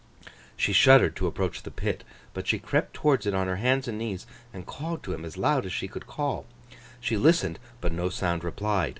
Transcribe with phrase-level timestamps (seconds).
[0.57, 2.03] She shuddered to approach the pit;
[2.33, 5.37] but she crept towards it on her hands and knees, and called to him as
[5.37, 6.47] loud as she could call.
[6.99, 8.89] She listened, but no sound replied.